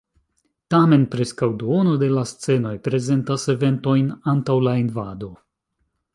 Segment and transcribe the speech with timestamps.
[0.75, 5.33] Tamen preskaŭ duono de la scenoj prezentas eventojn antaŭ la invado.